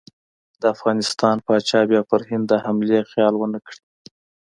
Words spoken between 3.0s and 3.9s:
خیال ونه کړي.